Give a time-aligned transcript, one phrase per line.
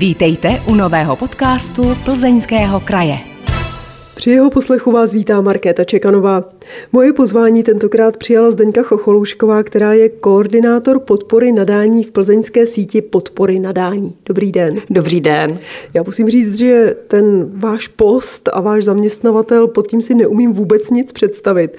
[0.00, 3.18] Vítejte u nového podcastu Plzeňského kraje.
[4.16, 6.44] Při jeho poslechu vás vítá Markéta Čekanová.
[6.92, 13.58] Moje pozvání tentokrát přijala Zdeňka Chocholoušková, která je koordinátor podpory nadání v plzeňské síti podpory
[13.58, 14.16] nadání.
[14.26, 14.80] Dobrý den.
[14.90, 15.58] Dobrý den.
[15.94, 20.90] Já musím říct, že ten váš post a váš zaměstnavatel, pod tím si neumím vůbec
[20.90, 21.76] nic představit.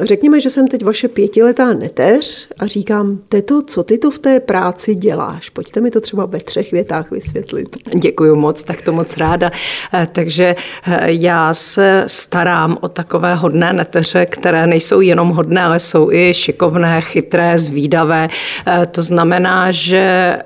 [0.00, 4.40] Řekněme, že jsem teď vaše pětiletá neteř a říkám, teto, co ty to v té
[4.40, 5.50] práci děláš?
[5.50, 7.76] Pojďte mi to třeba ve třech větách vysvětlit.
[7.94, 9.50] Děkuji moc, tak to moc ráda.
[9.94, 15.78] Eh, takže eh, já se starám o takové hodné neteře, které nejsou jenom hodné, ale
[15.78, 18.28] jsou i šikovné, chytré, zvídavé.
[18.66, 20.36] Eh, to znamená, že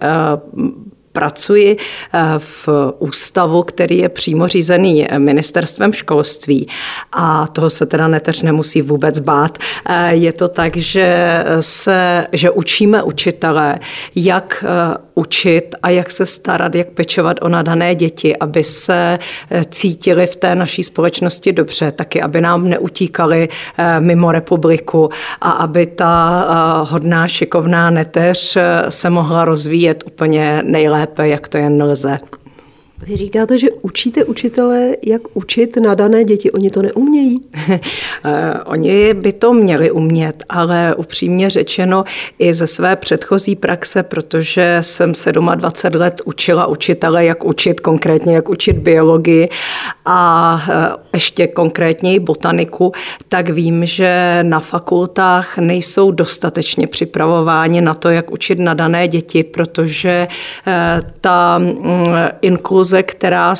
[1.16, 6.68] pracuji eh, v ústavu, který je přímo řízený ministerstvem školství
[7.12, 9.58] a toho se teda neteř nemusí vůbec bát.
[9.88, 13.78] Eh, je to tak, že, se, že učíme učitele,
[14.14, 19.18] jak eh, učit a jak se starat, jak pečovat o nadané děti, aby se
[19.70, 23.48] cítili v té naší společnosti dobře, taky aby nám neutíkali
[23.98, 28.58] mimo republiku a aby ta hodná, šikovná neteř
[28.88, 32.18] se mohla rozvíjet úplně nejlépe lépe, jak to jen lze.
[33.06, 36.50] Vy říkáte, že učíte učitele, jak učit nadané děti.
[36.50, 37.40] Oni to neumějí?
[38.24, 42.04] Eh, oni by to měli umět, ale upřímně řečeno
[42.38, 45.12] i ze své předchozí praxe, protože jsem
[45.54, 49.48] 27 let učila učitele, jak učit, konkrétně jak učit biologii
[50.04, 52.92] a eh, ještě konkrétněji botaniku,
[53.28, 60.28] tak vím, že na fakultách nejsou dostatečně připravováni na to, jak učit nadané děti, protože
[60.66, 62.06] eh, ta mm,
[62.42, 63.54] inkluze, která,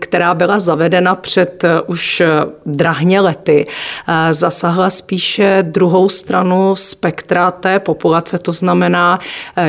[0.00, 2.22] která byla zavedena před eh, už
[2.66, 9.18] drahně lety, eh, zasahla spíše druhou stranu spektra té populace, to znamená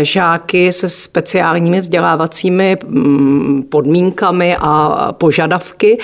[0.01, 5.97] žáky se speciálními vzdělávacími mm, podmínkami a požadavky.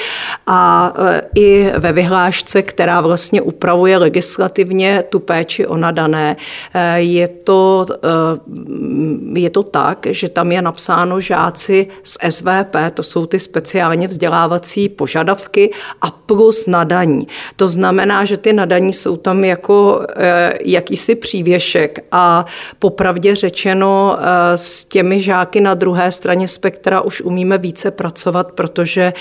[0.47, 0.93] A
[1.35, 6.37] i ve vyhlášce, která vlastně upravuje legislativně tu péči o nadané.
[6.73, 13.03] Eh, je to, eh, je to tak, že tam je napsáno žáci z SVP, to
[13.03, 15.71] jsou ty speciálně vzdělávací požadavky
[16.01, 17.27] a plus nadaní.
[17.55, 22.45] To znamená, že ty nadaní jsou tam jako eh, jakýsi přívěšek a
[22.79, 24.17] popravdě řečeno
[24.55, 29.13] s těmi žáky na druhé straně spektra už umíme více pracovat, protože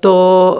[0.00, 0.58] to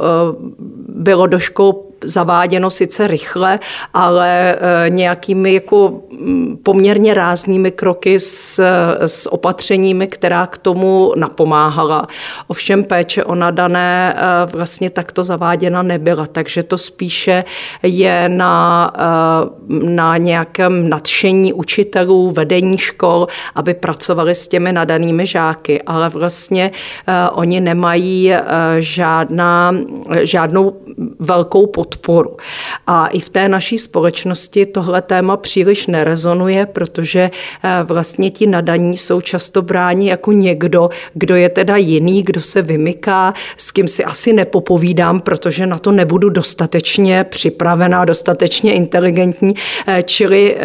[0.89, 1.73] bylo do škol
[2.05, 3.59] zaváděno sice rychle,
[3.95, 8.61] ale eh, nějakými jako mm, poměrně ráznými kroky s,
[8.99, 12.07] s opatřeními, která k tomu napomáhala.
[12.47, 17.45] Ovšem péče o nadané eh, vlastně takto zaváděna nebyla, takže to spíše
[17.83, 25.83] je na, eh, na nějakém nadšení učitelů, vedení škol, aby pracovali s těmi nadanými žáky,
[25.83, 26.71] ale vlastně
[27.33, 28.33] oni nemají
[28.79, 29.75] žádná,
[30.23, 30.73] žádnou
[31.19, 31.94] velkou podporu.
[32.87, 37.31] A i v té naší společnosti tohle téma příliš nerezonuje, protože
[37.65, 42.63] eh, vlastně ti nadaní jsou často bráni jako někdo, kdo je teda jiný, kdo se
[42.63, 49.55] vymyká, s kým si asi nepopovídám, protože na to nebudu dostatečně připravená, dostatečně inteligentní.
[49.87, 50.65] Eh, čili eh,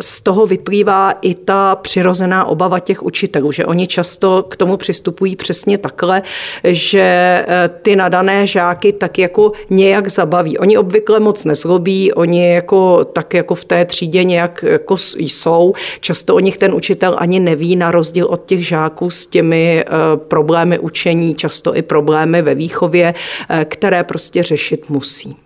[0.00, 5.36] z toho vyplývá i ta přirozená obava těch učitelů, že oni často k tomu přistupují
[5.36, 6.22] přesně takhle,
[6.64, 7.44] že
[7.82, 10.58] ty nadané žáky tak jako nějak zabaví.
[10.58, 15.72] Oni obvykle moc nezlobí, oni jako, tak jako v té třídě nějak jako jsou.
[16.00, 20.16] Často o nich ten učitel ani neví, na rozdíl od těch žáků s těmi eh,
[20.16, 23.14] problémy učení, často i problémy ve výchově,
[23.48, 25.36] eh, které prostě řešit musí.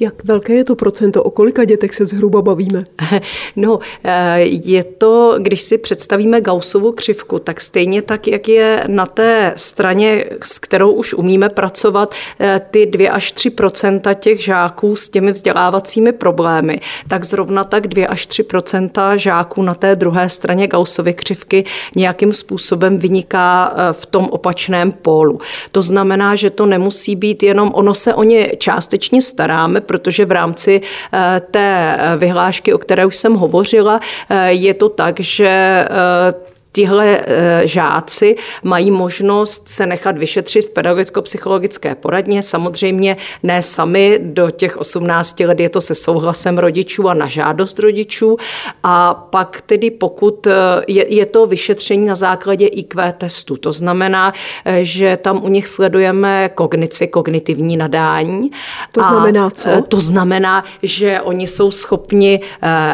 [0.00, 1.22] Jak velké je to procento?
[1.22, 2.84] O kolika dětech se zhruba bavíme?
[3.56, 9.06] No, eh, je to, když si představíme Gaussovu křivku, tak stejně tak, jak je na
[9.06, 15.08] té straně, s kterou už umíme pracovat, eh, ty 2 až 3% těch žáků s
[15.08, 21.14] těmi vzdělávacími problémy, tak zrovna tak 2 až 3% žáků na té druhé straně Gaussovy
[21.14, 21.64] křivky
[21.96, 25.40] nějakým způsobem vyniká eh, v tom opačném pólu.
[25.72, 30.32] To znamená, že to nemusí být jenom, ono se o ně částečně staráme, protože v
[30.32, 35.86] rámci eh, té eh, vyhlášky, o které už jsem hovořila, eh, je to tak, že
[36.76, 42.42] tihle eh, žáci mají možnost se nechat vyšetřit v pedagogicko-psychologické poradně.
[42.42, 47.78] Samozřejmě ne sami, do těch 18 let je to se souhlasem rodičů a na žádost
[47.78, 48.36] rodičů.
[48.82, 50.52] A pak tedy pokud eh,
[50.88, 54.32] je, je to vyšetření na základě IQ testu, to znamená,
[54.64, 58.50] eh, že tam u nich sledujeme kognici, kognitivní nadání.
[58.92, 59.68] To znamená co?
[59.88, 62.40] To znamená, že oni jsou schopni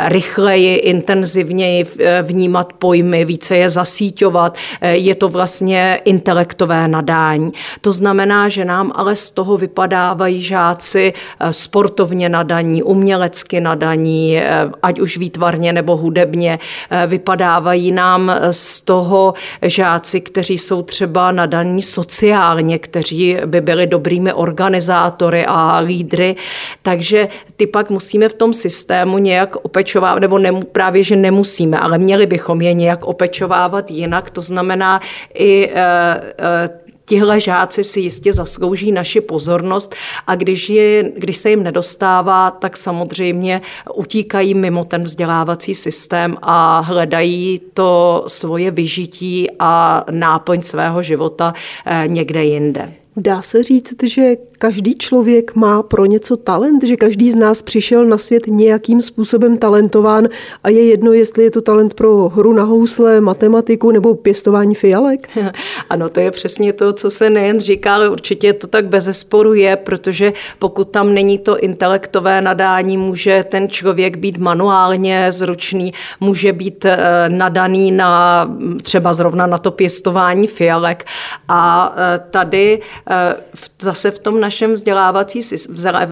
[0.06, 1.84] rychleji, intenzivněji
[2.22, 4.56] vnímat pojmy, více je zasíťovat.
[4.82, 7.52] Je to vlastně intelektové nadání.
[7.80, 11.12] To znamená, že nám ale z toho vypadávají žáci
[11.50, 14.40] sportovně nadaní, umělecky nadaní,
[14.82, 16.58] ať už výtvarně nebo hudebně.
[17.06, 25.46] Vypadávají nám z toho žáci, kteří jsou třeba nadaní sociálně, kteří by byli dobrými organizátory
[25.48, 26.36] a lídry.
[26.82, 31.98] Takže ty pak musíme v tom systému nějak opečovávat, nebo nemu, právě, že nemusíme, ale
[31.98, 34.30] měli bychom je nějak opečovávat jinak.
[34.30, 35.00] To znamená
[35.34, 39.94] i e, e, tihle žáci si jistě zaslouží naši pozornost
[40.26, 43.60] a když, je, když se jim nedostává, tak samozřejmě
[43.94, 51.54] utíkají mimo ten vzdělávací systém a hledají to svoje vyžití a náplň svého života
[51.86, 52.92] eh, někde jinde.
[53.16, 58.04] Dá se říct, že každý člověk má pro něco talent, že každý z nás přišel
[58.06, 60.28] na svět nějakým způsobem talentován
[60.64, 65.28] a je jedno, jestli je to talent pro hru na housle, matematiku nebo pěstování fialek?
[65.90, 69.54] Ano, to je přesně to, co se nejen říká, ale určitě to tak bez zesporu
[69.54, 76.52] je, protože pokud tam není to intelektové nadání, může ten člověk být manuálně zručný, může
[76.52, 76.98] být eh,
[77.28, 78.50] nadaný na
[78.82, 81.04] třeba zrovna na to pěstování fialek
[81.48, 82.80] a eh, tady
[83.10, 83.36] eh,
[83.80, 85.40] zase v tom našem našem vzdělávací,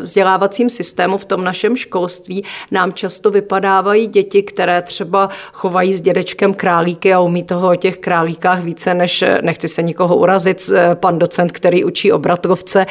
[0.00, 6.54] vzdělávacím systému, v tom našem školství nám často vypadávají děti, které třeba chovají s dědečkem
[6.54, 11.52] králíky a umí toho o těch králíkách více než, nechci se nikoho urazit, pan docent,
[11.52, 12.86] který učí o bratrovce,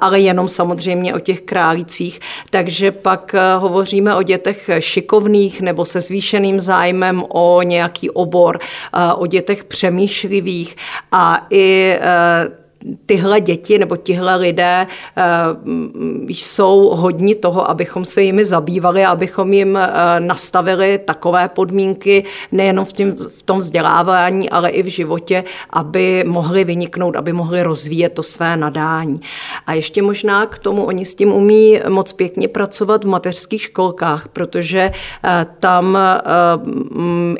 [0.00, 2.20] ale jenom samozřejmě o těch králících.
[2.50, 9.12] Takže pak eh, hovoříme o dětech šikovných nebo se zvýšeným zájmem o nějaký obor, eh,
[9.12, 10.76] o dětech přemýšlivých
[11.12, 12.65] a i eh,
[13.06, 14.86] tyhle děti nebo tihle lidé
[15.16, 15.22] eh,
[16.28, 19.90] jsou hodni toho, abychom se jimi zabývali, abychom jim eh,
[20.20, 26.64] nastavili takové podmínky nejenom v, tím, v tom vzdělávání, ale i v životě, aby mohli
[26.64, 29.20] vyniknout, aby mohli rozvíjet to své nadání.
[29.66, 34.28] A ještě možná k tomu oni s tím umí moc pěkně pracovat v mateřských školkách,
[34.28, 34.90] protože
[35.24, 35.98] eh, tam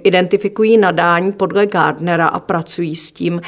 [0.05, 3.41] identifikují nadání podle Gardnera a pracují s tím,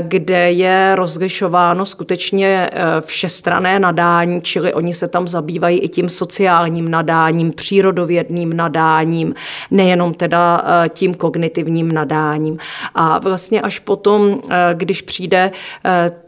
[0.00, 6.08] kde je rozlišováno rozlišováno skutečně eh, všestrané nadání, čili oni se tam zabývají i tím
[6.08, 9.34] sociálním nadáním, přírodovědným nadáním,
[9.70, 12.58] nejenom teda eh, tím kognitivním nadáním.
[12.94, 15.50] A vlastně až potom, eh, když přijde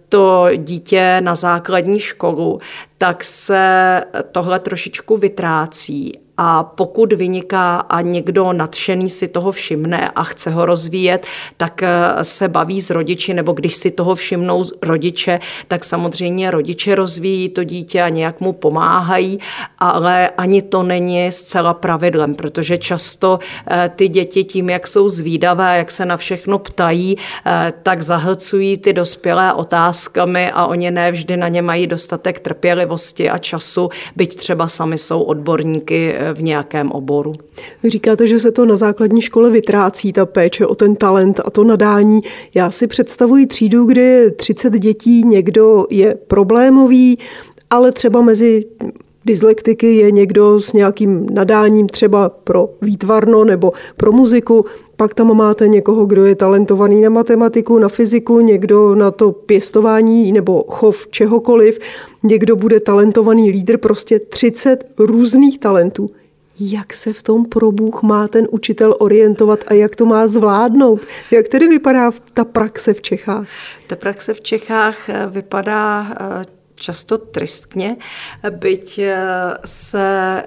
[0.09, 2.61] to dítě na základní školu,
[2.99, 10.25] tak se tohle trošičku vytrácí a pokud vyniká a někdo nadšený si toho všimne a
[10.25, 11.89] chce ho rozvíjet, tak eh,
[12.23, 17.65] se baví s rodiči, nebo když si toho všimnou rodiče, tak samozřejmě rodiče rozvíjí to
[17.65, 19.39] dítě a nějak mu pomáhají,
[19.79, 23.39] ale ani to není zcela pravidlem, protože často
[23.71, 27.17] eh, ty děti tím, jak jsou zvídavé, jak se na všechno ptají,
[27.47, 33.39] eh, tak zahlcují ty dospělé otázkami a oni nevždy na ně mají dostatek trpělivosti a
[33.39, 37.33] času, byť třeba sami jsou odborníky v nějakém oboru.
[37.83, 41.51] Vy říkáte, že se to na základní škole vytrácí, ta péče o ten talent a
[41.51, 42.21] to nadání.
[42.55, 47.19] Já si představuji třídu, kde je 30 dětí, někdo je problémový,
[47.71, 48.65] ale třeba mezi
[49.27, 54.65] dyslektiky je někdo s nějakým nadáním třeba pro výtvarno nebo pro muziku,
[54.97, 60.33] pak tam máte někoho, kdo je talentovaný na matematiku, na fyziku, někdo na to pěstování
[60.33, 61.79] nebo chov čehokoliv,
[62.23, 66.11] někdo bude talentovaný lídr, prostě 30 různých talentů
[66.61, 71.01] jak se v tom pro Bůh má ten učitel orientovat a jak to má zvládnout.
[71.31, 73.49] Jak tedy vypadá ta praxe v Čechách?
[73.87, 77.97] Ta praxe v Čechách eh, vypadá eh, často tristně,
[78.51, 79.17] byť eh,
[79.65, 80.43] se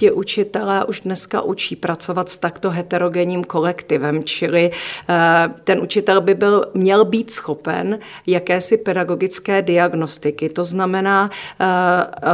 [0.00, 5.14] ti učitelé už dneska učí pracovat s takto heterogenním kolektivem, čili eh,
[5.64, 10.48] ten učitel by byl, měl být schopen jakési pedagogické diagnostiky.
[10.48, 11.66] To znamená eh,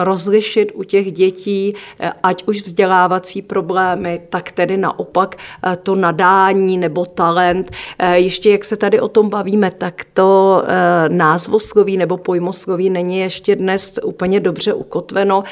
[0.04, 5.37] rozlišit u těch dětí, eh, ať už vzdělávací problémy, tak tedy naopak
[5.82, 7.70] to nadání nebo talent.
[8.12, 10.62] Ještě jak se tady o tom bavíme, tak to
[11.08, 15.44] názvosloví nebo pojmosloví není ještě dnes úplně dobře ukotveno,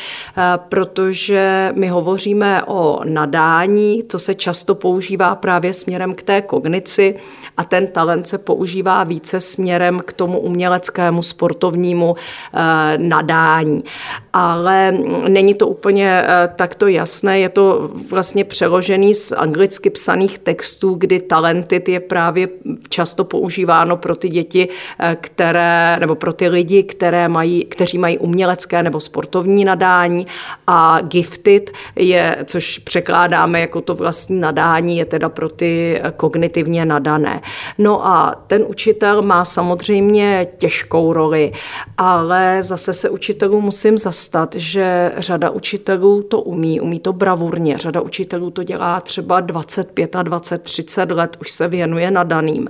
[0.68, 7.14] protože my ho hovoříme o nadání, co se často používá právě směrem k té kognici
[7.56, 13.84] a ten talent se používá více směrem k tomu uměleckému sportovnímu eh, nadání.
[14.32, 14.92] Ale
[15.28, 21.20] není to úplně eh, takto jasné, je to vlastně přeložený z anglicky psaných textů, kdy
[21.20, 22.48] talented je právě
[22.88, 28.18] často používáno pro ty děti, eh, které, nebo pro ty lidi, které mají, kteří mají
[28.18, 30.26] umělecké nebo sportovní nadání
[30.66, 37.40] a gifted je, což překládáme jako to vlastní nadání, je teda pro ty kognitivně nadané.
[37.78, 41.52] No a ten učitel má samozřejmě těžkou roli,
[41.98, 47.78] ale zase se učitelů musím zastat, že řada učitelů to umí, umí to bravurně.
[47.78, 52.68] Řada učitelů to dělá třeba 25 a 20, 30 let, už se věnuje nadaným.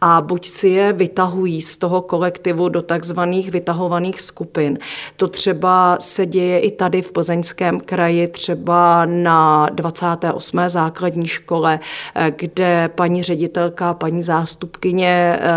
[0.00, 4.78] A buď si je vytahují z toho kolektivu do takzvaných vytahovaných skupin.
[5.16, 8.51] To třeba se děje i tady v Plzeňském kraji, třeba
[9.04, 10.60] na 28.
[10.66, 11.80] základní škole,
[12.36, 15.52] kde paní ředitelka, paní zástupkyně eh,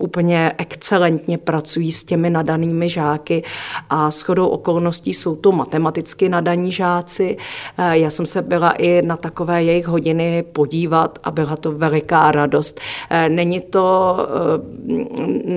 [0.00, 3.42] úplně excelentně pracují s těmi nadanými žáky
[3.90, 7.36] a shodou okolností jsou to matematicky nadaní žáci.
[7.78, 12.32] Eh, já jsem se byla i na takové jejich hodiny podívat a byla to veliká
[12.32, 12.80] radost.
[13.10, 14.16] Eh, není to,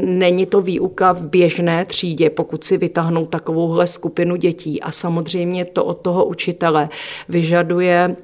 [0.06, 5.86] není to výuka v běžné třídě, pokud si vytáhnou takovouhle skupinu dětí a samozřejmě to
[5.86, 6.90] od toho učitele
[7.30, 8.18] vyžaduje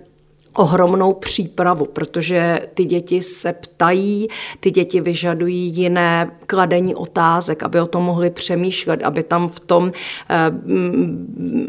[0.54, 4.28] ohromnou přípravu, protože ty děti se ptají,
[4.60, 9.92] ty děti vyžadují jiné kladení otázek, aby o tom mohli přemýšlet, aby tam v tom,
[10.30, 10.36] eh,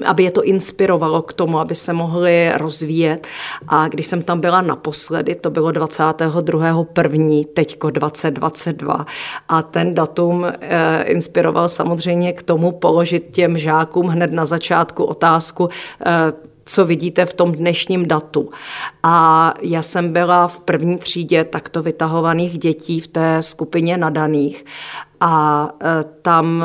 [0.06, 3.26] aby je to inspirovalo k tomu, aby se mohli rozvíjet.
[3.68, 9.06] A když jsem tam byla naposledy, to bylo 22.1., teďko 2022
[9.48, 15.68] a ten datum eh, inspiroval samozřejmě k tomu položit těm žákům hned na začátku otázku,
[16.06, 18.50] eh, co vidíte v tom dnešním datu.
[19.02, 24.64] A já jsem byla v první třídě takto vytahovaných dětí v té skupině nadaných
[25.20, 26.64] a e, tam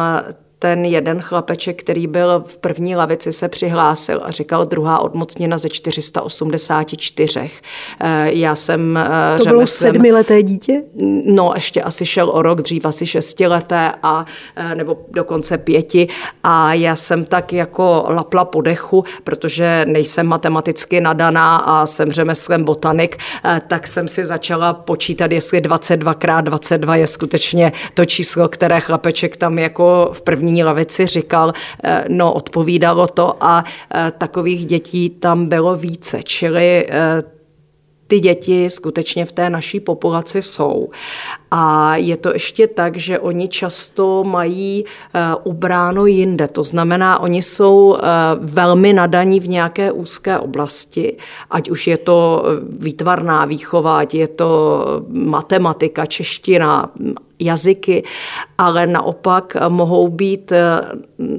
[0.59, 5.69] ten jeden chlapeček, který byl v první lavici, se přihlásil a říkal druhá odmocněna ze
[5.69, 7.51] 484.
[7.99, 8.99] Eh, já jsem
[9.37, 10.83] To řemeslem, bylo sedmileté dítě?
[11.25, 16.07] No, ještě asi šel o rok, dřív asi šestileté, a, eh, nebo dokonce pěti.
[16.43, 22.63] A já jsem tak jako lapla po dechu, protože nejsem matematicky nadaná a jsem řemeslem
[22.63, 28.49] botanik, eh, tak jsem si začala počítat, jestli 22 krát 22 je skutečně to číslo,
[28.49, 34.11] které chlapeček tam jako v první první lavici říkal, eh, no odpovídalo to a eh,
[34.17, 37.21] takových dětí tam bylo více, čili eh,
[38.07, 40.89] ty děti skutečně v té naší populaci jsou.
[41.51, 44.85] A je to ještě tak, že oni často mají
[45.43, 46.47] ubráno jinde.
[46.47, 47.97] To znamená, oni jsou
[48.39, 51.17] velmi nadaní v nějaké úzké oblasti,
[51.49, 54.49] ať už je to výtvarná výchova, ať je to
[55.09, 56.93] matematika, čeština,
[57.39, 58.03] jazyky,
[58.57, 60.81] ale naopak mohou být eh,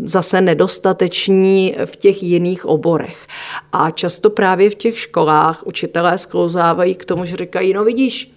[0.05, 3.26] zase nedostateční v těch jiných oborech.
[3.73, 8.33] A často právě v těch školách učitelé sklouzávají k tomu, že říkají, no vidíš,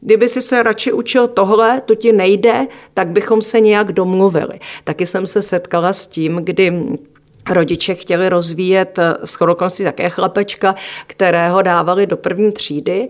[0.00, 4.60] Kdyby si se radši učil tohle, to ti nejde, tak bychom se nějak domluvili.
[4.84, 6.82] Taky jsem se setkala s tím, kdy
[7.50, 9.38] rodiče chtěli rozvíjet eh, s
[9.84, 10.74] také chlapečka,
[11.06, 13.08] kterého dávali do první třídy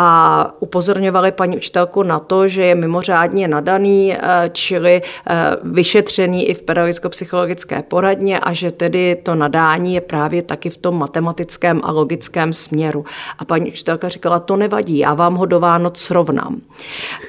[0.00, 6.54] a upozorňovali paní učitelku na to, že je mimořádně nadaný, eh, čili eh, vyšetřený i
[6.54, 11.92] v pedagogicko-psychologické poradně a že tedy to nadání je právě taky v tom matematickém a
[11.92, 13.04] logickém směru.
[13.38, 16.60] A paní učitelka říkala, to nevadí, já vám ho do Vánoc srovnám.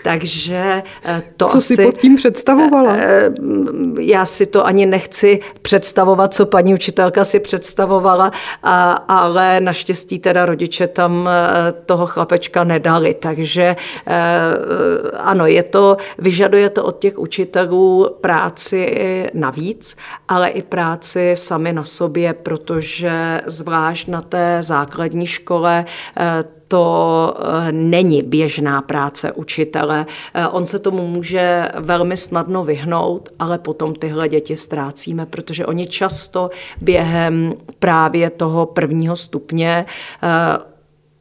[0.03, 2.95] Takže eh, to Co asi, si pod tím představovala?
[3.99, 8.31] Já si to ani nechci představovat, co paní učitelka si představovala,
[9.07, 11.29] ale naštěstí teda rodiče tam
[11.85, 13.13] toho chlapečka dneska nedali.
[13.13, 14.15] Takže eh,
[15.17, 19.97] ano, je to, vyžaduje to od těch učitelů práci navíc,
[20.27, 25.85] ale i práci sami na sobě, protože zvlášť na té základní škole
[26.17, 30.05] eh, to eh, není běžná práce učitele.
[30.51, 36.49] On se tomu může velmi snadno vyhnout, ale potom tyhle děti ztrácíme, protože oni často
[36.81, 39.85] během právě toho prvního stupně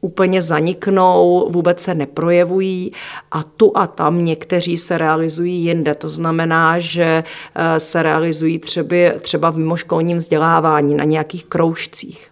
[0.01, 2.91] úplně zaniknou, vůbec se neprojevují
[3.31, 5.95] a tu a tam někteří se realizují jinde.
[5.95, 7.23] To znamená, že
[7.55, 12.31] eh, se realizují třeba, třeba v mimoškolním vzdělávání na nějakých kroužcích.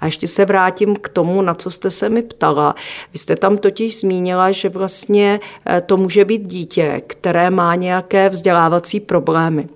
[0.00, 2.74] A ještě se vrátím k tomu, na co jste se mi ptala.
[3.12, 8.28] Vy jste tam totiž zmínila, že vlastně eh, to může být dítě, které má nějaké
[8.28, 9.68] vzdělávací problémy.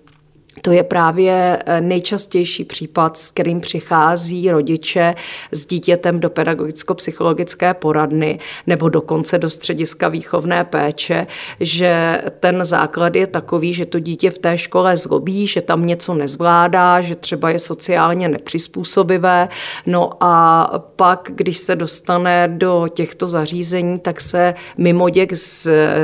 [0.62, 5.14] To je právě eh, nejčastější případ, s kterým přichází rodiče
[5.52, 11.26] s dítětem do pedagogicko-psychologické poradny nebo dokonce do střediska výchovné péče,
[11.61, 16.14] že ten základ je takový, že to dítě v té škole zlobí, že tam něco
[16.14, 19.49] nezvládá, že třeba je sociálně nepřizpůsobivé.
[19.87, 20.64] No a
[20.96, 25.32] pak, když se dostane do těchto zařízení, tak se mimo děk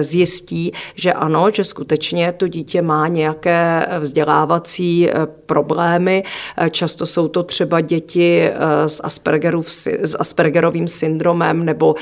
[0.00, 5.08] zjistí, že ano, že skutečně to dítě má nějaké vzdělávání vzdělávací
[5.46, 6.24] problémy.
[6.70, 8.50] Často jsou to třeba děti
[8.86, 11.94] s, Aspergerův, s Aspergerovým syndromem nebo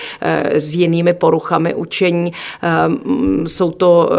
[0.50, 2.32] s jinými poruchami učení.
[3.46, 4.10] Jsou to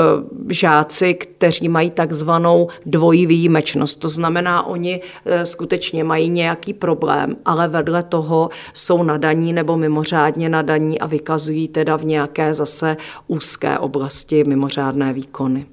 [0.50, 4.00] žáci, kteří mají takzvanou dvojí výjimečnost.
[4.00, 5.02] To znamená, oni
[5.44, 11.96] skutečně mají nějaký problém, ale vedle toho jsou nadaní nebo mimořádně nadaní a vykazují teda
[11.96, 12.98] v nějaké zase
[13.28, 15.66] úzké oblasti mimořádné výkony.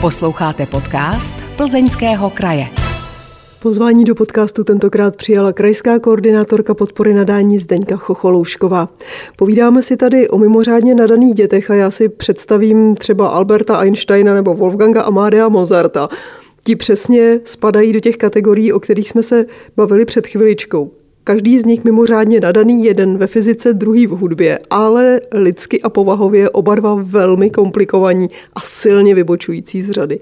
[0.00, 2.66] Posloucháte podcast Plzeňského kraje.
[3.62, 8.88] Pozvání do podcastu tentokrát přijala krajská koordinátorka podpory nadání Zdeňka Chocholoušková.
[9.36, 14.54] Povídáme si tady o mimořádně nadaných dětech a já si představím třeba Alberta Einsteina nebo
[14.54, 16.08] Wolfganga Amadea Mozarta.
[16.64, 20.90] Ti přesně spadají do těch kategorií, o kterých jsme se bavili před chviličkou.
[21.28, 26.50] Každý z nich mimořádně nadaný, jeden ve fyzice, druhý v hudbě, ale lidsky a povahově
[26.50, 30.20] oba dva velmi komplikovaní a silně vybočující z řady.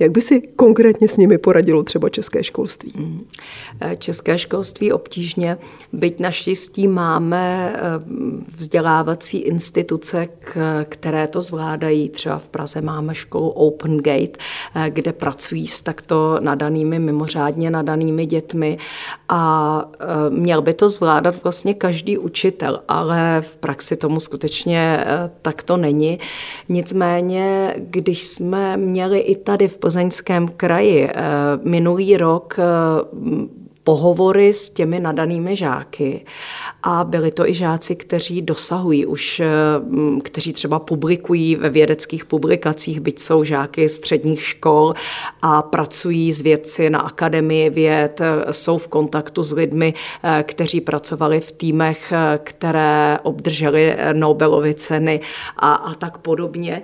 [0.00, 2.92] Jak by si konkrétně s nimi poradilo třeba české školství?
[2.96, 3.24] Mm.
[3.80, 5.58] Eh, české školství obtížně,
[5.92, 7.80] byť naštěstí máme eh,
[8.56, 10.28] vzdělávací instituce,
[10.84, 12.08] které to zvládají.
[12.08, 14.38] Třeba v Praze máme školu Open Gate,
[14.74, 18.78] eh, kde pracují s takto nadanými, mimořádně nadanými dětmi
[19.28, 19.84] a
[20.28, 25.04] měl by to zvládat vlastně každý učitel, ale v praxi tomu skutečně
[25.42, 26.18] takto není.
[26.68, 31.10] Nicméně, když jsme měli i tady v Plzeňském kraji.
[31.10, 31.12] Eh,
[31.62, 32.64] minulý rok eh,
[33.84, 36.24] pohovory s těmi nadanými žáky.
[36.82, 39.46] A byli to i žáci, kteří dosahují už, eh,
[40.22, 44.94] kteří třeba publikují ve vědeckých publikacích, byť jsou žáky středních škol
[45.42, 48.20] a pracují s vědci na akademii věd,
[48.50, 49.94] jsou v kontaktu s lidmi,
[50.42, 52.12] kteří pracovali v týmech,
[52.44, 55.20] které obdrželi Nobelovy ceny
[55.56, 56.82] a, a tak podobně,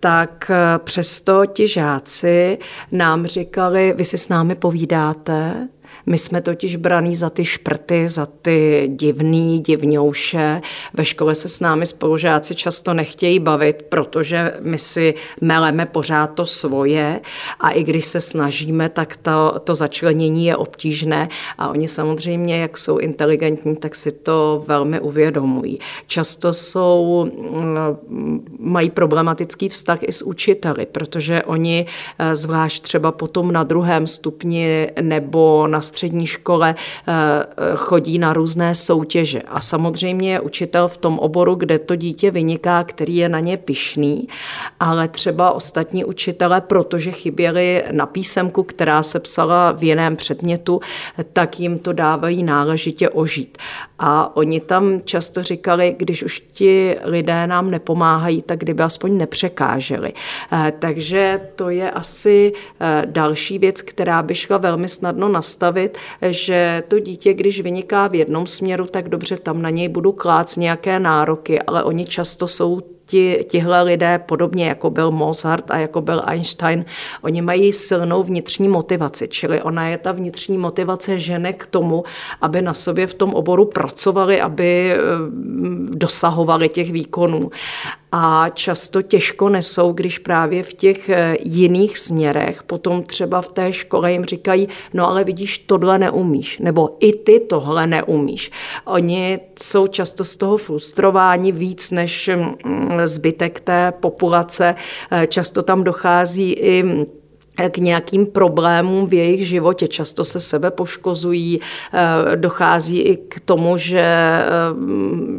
[0.00, 2.58] tak přesto ti žáci
[2.92, 5.68] nám říkali, vy si s námi povídáte,
[6.06, 10.60] my jsme totiž braní za ty šprty, za ty divný, divňouše.
[10.94, 16.46] Ve škole se s námi spolužáci často nechtějí bavit, protože my si meleme pořád to
[16.46, 17.20] svoje
[17.60, 22.78] a i když se snažíme, tak to, to začlenění je obtížné a oni samozřejmě, jak
[22.78, 25.78] jsou inteligentní, tak si to velmi uvědomují.
[26.06, 27.26] Často jsou,
[28.08, 31.86] mm, mají problematický vztah i s učiteli, protože oni
[32.18, 37.12] eh, zvlášť třeba potom na druhém stupni nebo na střední škole eh,
[37.76, 39.42] chodí na různé soutěže.
[39.42, 43.56] A samozřejmě je učitel v tom oboru, kde to dítě vyniká, který je na ně
[43.56, 44.28] pišný,
[44.80, 50.80] ale třeba ostatní učitele, protože chyběli na písemku, která se psala v jiném předmětu,
[51.32, 53.58] tak jim to dávají náležitě ožít.
[53.98, 60.12] A oni tam často říkali, když už ti lidé nám nepomáhají, tak kdyby aspoň nepřekáželi.
[60.52, 65.83] Eh, takže to je asi eh, další věc, která by šla velmi snadno nastavit,
[66.30, 70.56] že to dítě, když vyniká v jednom směru, tak dobře, tam na něj budu klát
[70.56, 76.00] nějaké nároky, ale oni často jsou ti, tihle lidé, podobně jako byl Mozart a jako
[76.00, 76.84] byl Einstein,
[77.22, 82.04] oni mají silnou vnitřní motivaci, čili ona je ta vnitřní motivace žene k tomu,
[82.40, 84.98] aby na sobě v tom oboru pracovali, aby eh,
[85.90, 87.50] dosahovali těch výkonů
[88.16, 93.72] a často těžko nesou, když právě v těch eh, jiných směrech potom třeba v té
[93.72, 98.50] škole jim říkají, no ale vidíš, tohle neumíš, nebo i ty tohle neumíš.
[98.84, 102.56] Oni jsou často z toho frustrováni víc než mm,
[103.04, 104.74] zbytek té populace.
[105.10, 107.06] Eh, často tam dochází i
[107.70, 109.88] k nějakým problémům v jejich životě.
[109.88, 114.44] Často se sebe poškozují, eh, dochází i k tomu, že, eh,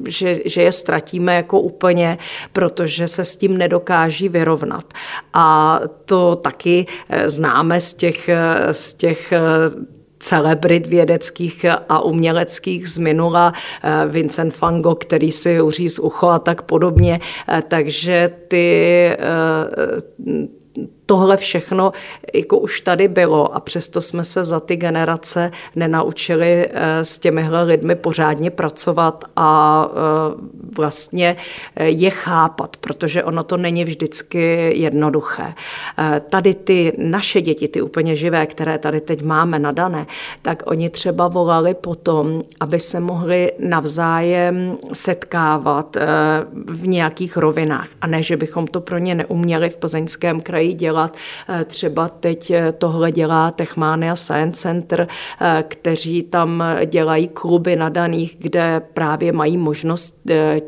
[0.08, 2.17] že, že je ztratíme jako úplně,
[2.54, 4.86] protože se s tím nedokáží vyrovnat.
[5.34, 8.30] A to taky eh, známe z těch,
[8.71, 9.34] z těch
[10.19, 13.54] celebrit vědeckých a uměleckých z minula,
[14.08, 17.19] Vincent van Gogh, který si uříz ucho a tak podobně.
[17.67, 19.10] Takže ty
[21.05, 21.91] tohle všechno
[22.33, 27.63] jako už tady bylo a přesto jsme se za ty generace nenaučili eh, s těmihle
[27.63, 30.41] lidmi pořádně pracovat a eh,
[30.77, 31.35] vlastně
[31.75, 35.53] eh, je chápat, protože ono to není vždycky jednoduché.
[36.29, 40.05] Tady ty naše děti, ty úplně živé, které tady teď máme nadané,
[40.41, 45.97] tak oni třeba volali potom, aby se mohli navzájem setkávat
[46.67, 50.94] v nějakých rovinách a ne, že bychom to pro ně neuměli v plzeňském kraji dělat,
[50.95, 51.17] dělat.
[51.49, 55.08] Eh, třeba teď eh, tohle dělá Techmania Science Center,
[55.41, 60.15] eh, kteří tam dělají kluby nadaných, kde právě mají možnost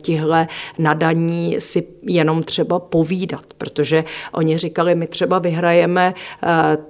[0.02, 6.13] tihle nadaní si jenom třeba povídat, protože oni říkali, my třeba vyhrajeme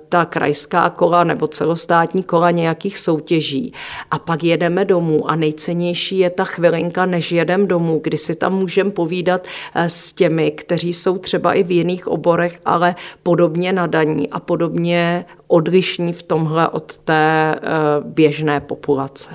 [0.10, 3.74] ta krajská kola nebo celostátní kola nějakých soutěží
[4.12, 8.56] a pak jedeme domů a nejcennější je ta chvilinka, než jedem domů, kdy si tam
[8.56, 12.96] můžeme povídat s těmi, kteří jsou třeba i v jiných oborech, ale
[13.28, 17.60] podobně nadaní a podobně odlišní v tomhle od té eh,
[18.04, 19.30] běžné populace.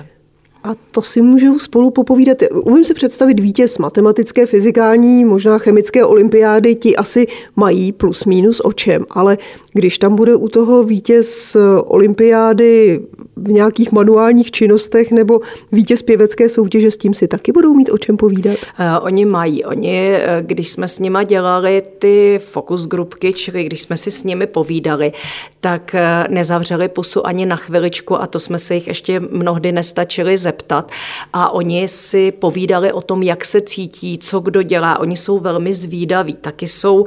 [0.63, 2.37] A to si můžou spolu popovídat.
[2.65, 8.73] Umím si představit vítěz matematické, fyzikální, možná chemické olympiády, ti asi mají plus minus o
[8.73, 9.37] čem, ale
[9.73, 12.99] když tam bude u toho vítěz olympiády
[13.35, 15.39] v nějakých manuálních činnostech nebo
[15.71, 18.57] vítěz pěvecké soutěže, s tím si taky budou mít o čem povídat?
[18.79, 19.65] Uh, oni mají.
[19.65, 24.23] Oni, eh, když jsme s nima dělali ty fokus grupky, čili když jsme si s
[24.23, 25.11] nimi povídali,
[25.61, 30.37] tak eh, nezavřeli pusu ani na chviličku a to jsme se jich ještě mnohdy nestačili
[30.37, 30.91] zeptat.
[31.33, 34.99] A oni si povídali o tom, jak se cítí, co kdo dělá.
[34.99, 37.05] Oni jsou velmi zvídaví, taky jsou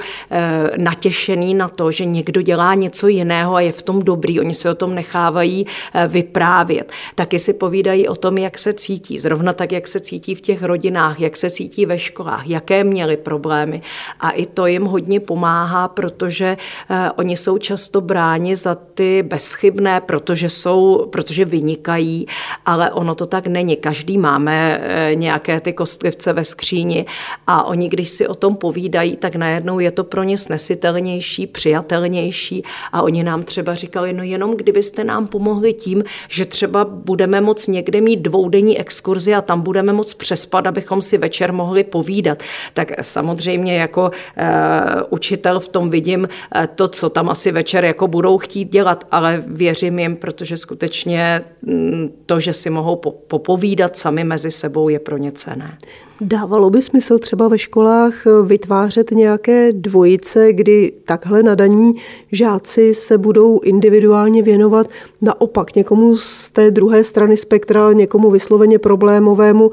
[0.76, 4.40] natěšený na to, že někdo dělá něco jiného a je v tom dobrý.
[4.40, 6.92] Oni se o tom nechávají uh, vyprávět.
[7.14, 9.18] Taky si povídají o tom, jak se cítí.
[9.18, 13.16] Zrovna tak, jak se cítí v těch rodinách, jak se cítí ve školách, jaké měli
[13.16, 13.82] problémy.
[14.20, 16.56] A i to jim hodně pomáhá, protože
[16.90, 22.26] uh, oni jsou často bráni za ty bezchybné, protože jsou, protože vynikají,
[22.66, 23.76] ale ono to tak není.
[23.76, 27.06] Každý máme uh, nějaké ty kostlivce ve skříni
[27.46, 32.45] a oni, když si o tom povídají, tak najednou je to pro ně snesitelnější, přijatelnější
[32.92, 37.66] a oni nám třeba říkali, no jenom kdybyste nám pomohli tím, že třeba budeme moc
[37.66, 42.42] někde mít dvoudenní exkurzi a tam budeme moc přespat, abychom si večer mohli povídat.
[42.74, 48.08] Tak samozřejmě jako e, učitel v tom vidím e, to, co tam asi večer jako
[48.08, 54.24] budou chtít dělat, ale věřím jim, protože skutečně m, to, že si mohou popovídat sami
[54.24, 55.78] mezi sebou, je pro ně cené.
[56.20, 61.94] Dávalo by smysl třeba ve školách eh, vytvářet nějaké dvojice, kdy takhle nadaní
[62.32, 64.86] žáci se budou individuálně věnovat
[65.20, 69.70] naopak někomu z té druhé strany spektra, někomu vysloveně problémovému,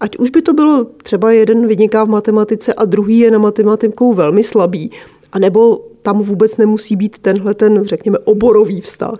[0.00, 4.14] ať už by to bylo třeba jeden vyniká v matematice a druhý je na matematikou
[4.14, 4.90] velmi slabý,
[5.32, 9.18] anebo tam vůbec nemusí být tenhle ten, řekněme, oborový vztah.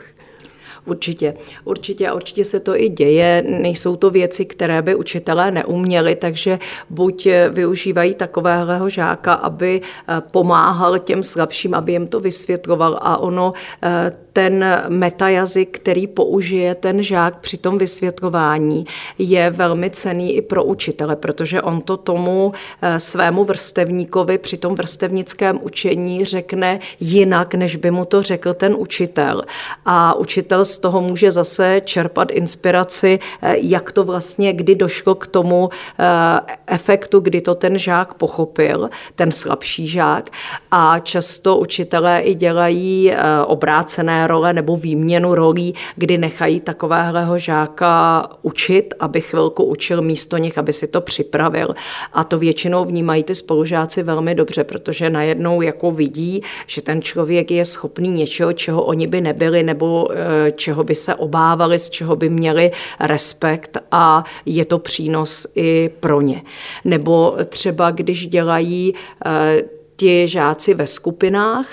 [0.87, 3.45] Určitě, určitě a určitě se to i děje.
[3.49, 6.59] Nejsou to věci, které by učitelé neuměli, takže
[6.91, 13.53] buď využívají takového žáka, aby eh, pomáhal těm slabším, aby jim to vysvětloval a ono
[13.83, 18.85] eh, ten metajazyk, který použije ten žák při tom vysvětlování,
[19.19, 24.75] je velmi cený i pro učitele, protože on to tomu eh, svému vrstevníkovi při tom
[24.75, 29.43] vrstevnickém učení řekne jinak, než by mu to řekl ten učitel.
[29.85, 35.27] A učitel z toho může zase čerpat inspiraci, eh, jak to vlastně, kdy došlo k
[35.27, 40.31] tomu eh, efektu, kdy to ten žák pochopil, ten slabší žák.
[40.71, 43.13] A často učitelé i dělají
[43.47, 50.59] obrácené role nebo výměnu rolí, kdy nechají takovéhleho žáka učit, aby chvilku učil místo nich,
[50.59, 51.75] aby si to připravil.
[52.13, 57.51] A to většinou vnímají ty spolužáci velmi dobře, protože najednou jako vidí, že ten člověk
[57.51, 62.17] je schopný něčeho, čeho oni by nebyli, nebo eh, čeho by se obávali, z čeho
[62.17, 66.43] by měli respekt a je to přínos i pro ně.
[66.85, 68.95] Nebo třeba když dělají
[69.27, 69.63] eh,
[69.97, 71.67] ti žáci ve skupinách,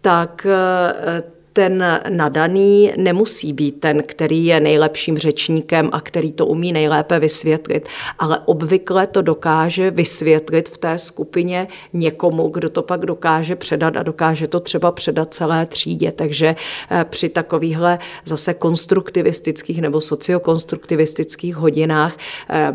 [0.00, 6.72] tak eh, ten nadaný nemusí být ten, který je nejlepším řečníkem a který to umí
[6.72, 7.88] nejlépe vysvětlit,
[8.18, 14.02] ale obvykle to dokáže vysvětlit v té skupině někomu, kdo to pak dokáže předat a
[14.02, 16.12] dokáže to třeba předat celé třídě.
[16.12, 16.56] Takže
[16.90, 22.16] eh, při takovýchhle zase konstruktivistických nebo sociokonstruktivistických hodinách,
[22.50, 22.72] eh,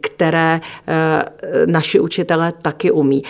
[0.00, 1.22] které eh,
[1.66, 3.22] naši učitelé taky umí.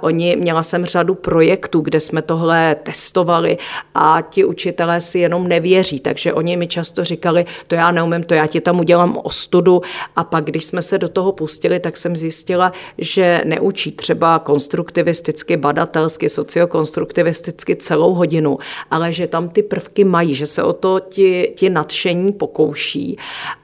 [0.00, 3.58] Oni, měla jsem řadu projektů, kde jsme tohle testovali
[3.94, 8.34] a ti učitelé si jenom nevěří, takže oni mi často říkali, to já neumím, to
[8.34, 9.82] já ti tam udělám ostudu.
[10.16, 15.56] A pak, když jsme se do toho pustili, tak jsem zjistila, že neučí třeba konstruktivisticky,
[15.56, 18.58] badatelsky, sociokonstruktivisticky celou hodinu,
[18.90, 23.16] ale že tam ty prvky mají, že se o to ti, ti nadšení pokouší.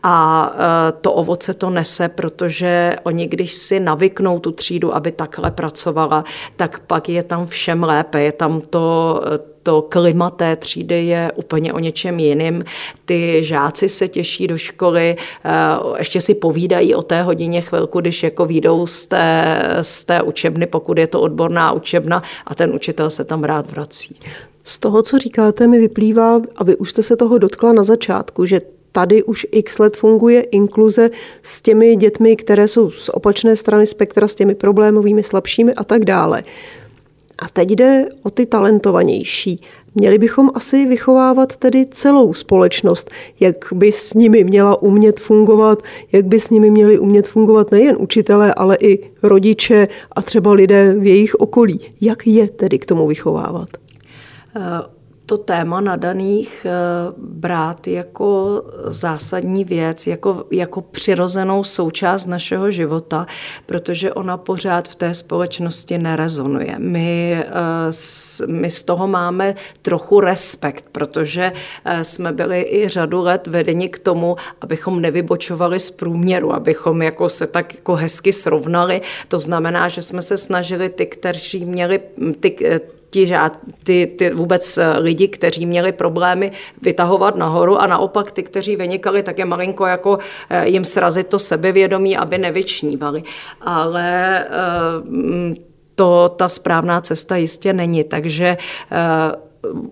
[0.03, 0.17] A
[0.89, 6.25] e, to ovoce to nese, protože oni, když si navyknou tu třídu, aby takhle pracovala,
[6.57, 9.21] tak pak je tam všem lépe, je tam to,
[9.63, 12.65] to klima té třídy je úplně o něčem jiným.
[13.05, 15.51] Ty žáci se těší do školy, eh,
[15.99, 20.67] ještě si povídají o té hodině chvilku, když jako výjdou z té, z té učebny,
[20.67, 24.17] pokud je to odborná učebna a ten učitel se tam rád vrací.
[24.65, 28.61] Z toho, co říkáte, mi vyplývá, aby už jste se toho dotkla na začátku, že
[28.93, 31.11] tady už x let funguje inkluze
[31.43, 36.05] s těmi dětmi, které jsou z opačné strany spektra, s těmi problémovými, slabšími a tak
[36.05, 36.43] dále.
[37.43, 39.61] A teď jde o ty talentovanější.
[39.95, 46.27] Měli bychom asi vychovávat tedy celou společnost, jak by s nimi měla umět fungovat, jak
[46.27, 51.07] by s nimi měli umět fungovat nejen učitelé, ale i rodiče a třeba lidé v
[51.07, 51.81] jejich okolí.
[52.01, 53.69] Jak je tedy k tomu vychovávat?
[54.57, 55.02] Uh
[55.33, 56.71] to téma nadaných eh,
[57.17, 63.27] brát jako zásadní věc, jako, jako přirozenou součást našeho života,
[63.67, 66.75] protože ona pořád v té společnosti nerezonuje.
[66.79, 71.53] My, eh, my z toho máme trochu respekt, protože
[71.85, 77.29] eh, jsme byli i řadu let vedeni k tomu, abychom nevybočovali z průměru, abychom jako
[77.29, 79.01] se tak jako hezky srovnali.
[79.29, 82.01] To znamená, že jsme se snažili ty, kteří měli
[82.41, 82.81] ty,
[83.13, 88.43] ti, žád, ty, ty vůbec eh, lidi, kteří měli problémy, vytahovat nahoru a naopak ty,
[88.43, 90.19] kteří vynikali, tak je malinko jako
[90.51, 93.23] eh, jim srazit to sebevědomí, aby nevyčnívali.
[93.61, 94.51] Ale eh,
[95.95, 98.57] to ta správná cesta jistě není, takže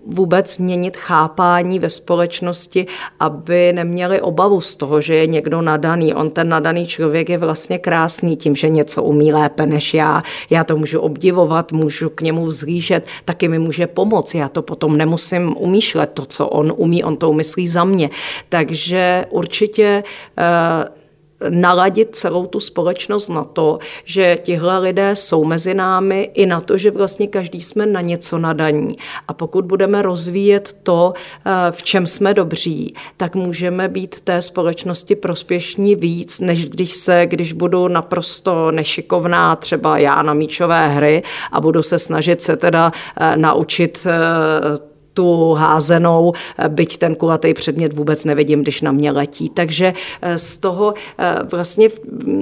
[0.05, 2.87] vůbec změnit chápání ve společnosti,
[3.19, 6.13] aby neměli obavu z toho, že je někdo nadaný.
[6.13, 10.23] On ten nadaný člověk je vlastně krásný tím, že něco umí lépe než já.
[10.49, 14.35] Já to můžu obdivovat, můžu k němu vzlížet, taky mi může pomoct.
[14.35, 18.09] Já to potom nemusím umýšlet, to, co on umí, on to umyslí za mě.
[18.49, 20.03] Takže určitě
[20.37, 21.00] uh,
[21.49, 26.77] naladit celou tu společnost na to, že tihle lidé jsou mezi námi i na to,
[26.77, 28.97] že vlastně každý jsme na něco nadaní.
[29.27, 31.13] A pokud budeme rozvíjet to,
[31.45, 37.25] eh, v čem jsme dobří, tak můžeme být té společnosti prospěšní víc, než když se,
[37.25, 42.91] když budu naprosto nešikovná třeba já na míčové hry a budu se snažit se teda
[43.19, 49.11] eh, naučit eh, tu házenou, eh, byť ten kulatý předmět vůbec nevidím, když na mě
[49.11, 49.49] letí.
[49.49, 51.89] Takže eh, z toho eh, vlastně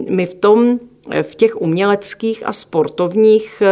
[0.09, 0.79] my v tom
[1.21, 3.63] v těch uměleckých a sportovních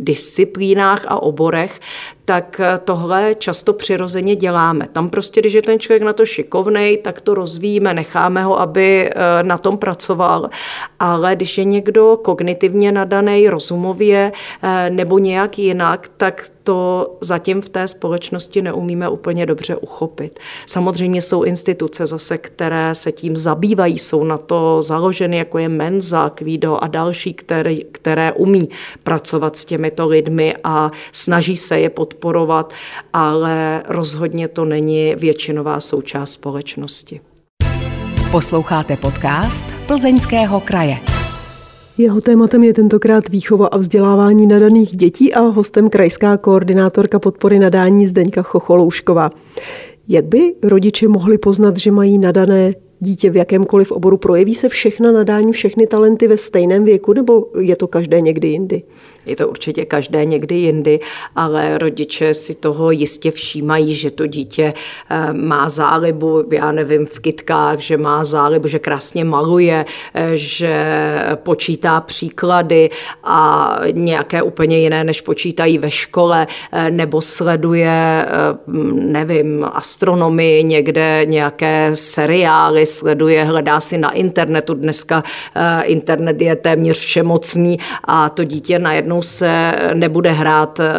[0.00, 1.80] disciplínách a oborech,
[2.24, 4.88] tak tohle často přirozeně děláme.
[4.92, 9.10] Tam prostě, když je ten člověk na to šikovnej, tak to rozvíjíme, necháme ho, aby
[9.42, 10.50] na tom pracoval.
[11.00, 14.32] Ale když je někdo kognitivně nadaný, rozumově
[14.88, 20.38] nebo nějak jinak, tak to zatím v té společnosti neumíme úplně dobře uchopit.
[20.66, 26.30] Samozřejmě jsou instituce zase, které se tím zabývají, jsou na to založeny, jako je Menza,
[26.34, 28.68] Kvído a další, které, které umí
[29.02, 32.72] pracovat s těmito lidmi a snaží se je podporovat,
[33.12, 37.20] ale rozhodně to není většinová součást společnosti.
[38.30, 40.96] Posloucháte podcast Plzeňského kraje.
[41.98, 48.06] Jeho tématem je tentokrát výchova a vzdělávání nadaných dětí a hostem krajská koordinátorka podpory nadání
[48.06, 49.30] Zdeňka Chocholoušková.
[50.08, 54.16] Jak by rodiče mohli poznat, že mají nadané dítě v jakémkoliv oboru?
[54.16, 58.82] Projeví se všechna nadání, všechny talenty ve stejném věku, nebo je to každé někdy jindy?
[59.28, 61.00] Je to určitě každé někdy jindy,
[61.36, 64.74] ale rodiče si toho jistě všímají, že to dítě
[65.10, 69.84] eh, má zálibu, já nevím, v kytkách, že má zálibu, že krásně maluje,
[70.14, 70.74] eh, že
[71.34, 72.90] počítá příklady
[73.24, 78.26] a nějaké úplně jiné, než počítají ve škole, eh, nebo sleduje,
[78.92, 84.74] nevím, astronomii, někde nějaké seriály, sleduje, hledá si na internetu.
[84.74, 85.22] Dneska
[85.82, 90.92] internet je téměř všemocný a to dítě najednou najednou se nebude hrát eh,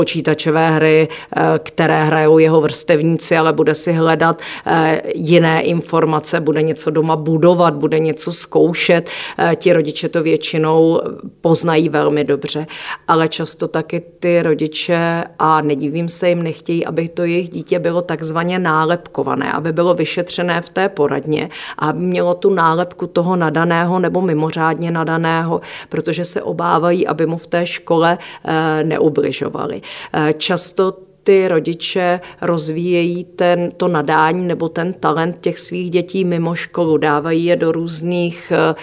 [0.00, 6.62] počítačové hry, eh, které hrajou jeho vrstevníci, ale bude si hledat eh, jiné informace, bude
[6.62, 9.10] něco doma budovat, bude něco zkoušet.
[9.56, 11.00] Ti rodiče to většinou
[11.40, 12.66] poznají velmi dobře,
[13.08, 18.02] ale často taky ty rodiče, a nedivím se jim, nechtějí, aby to jejich dítě bylo
[18.02, 23.98] takzvaně nálepkované, aby bylo vyšetřené v té poradně a aby mělo tu nálepku toho nadaného
[23.98, 29.82] nebo mimořádně nadaného, protože se obávají, aby mu v té škole eh, neubližovali.
[30.14, 36.54] Eh, často ty rodiče rozvíjejí ten, to nadání nebo ten talent těch svých dětí mimo
[36.54, 38.74] školu, dávají je do různých uh,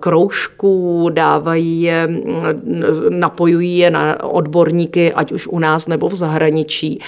[0.00, 2.08] kroužků, dávají je,
[3.08, 7.00] napojují je na odborníky, ať už u nás nebo v zahraničí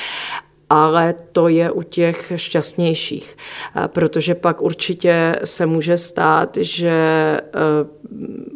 [0.73, 3.37] ale to je u těch šťastnějších,
[3.87, 6.93] protože pak určitě se může stát, že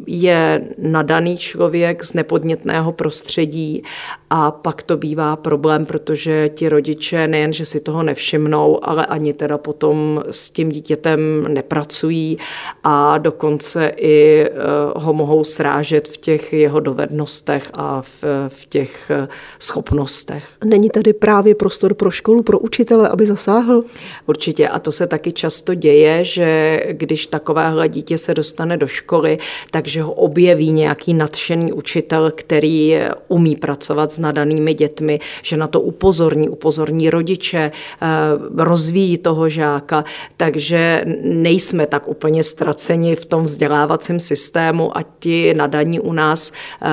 [0.07, 3.83] je nadaný člověk z nepodnětného prostředí
[4.29, 9.33] a pak to bývá problém, protože ti rodiče nejen, že si toho nevšimnou, ale ani
[9.33, 12.37] teda potom s tím dítětem nepracují
[12.83, 14.51] a dokonce i eh,
[14.95, 19.27] ho mohou srážet v těch jeho dovednostech a v, v těch eh,
[19.59, 20.47] schopnostech.
[20.65, 23.83] Není tady právě prostor pro pro školu, pro učitele, aby zasáhl?
[24.25, 29.37] Určitě a to se taky často děje, že když takovéhle dítě se dostane do školy,
[29.71, 32.95] takže ho objeví nějaký nadšený učitel, který
[33.27, 38.07] umí pracovat s nadanými dětmi, že na to upozorní, upozorní rodiče, eh,
[38.55, 40.05] rozvíjí toho žáka,
[40.37, 46.87] takže nejsme tak úplně ztraceni v tom vzdělávacím systému a ti nadaní u nás eh,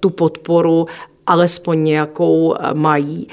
[0.00, 0.86] tu podporu
[1.30, 3.28] alespoň nějakou eh, mají.